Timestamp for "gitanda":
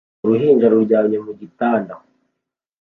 1.39-1.93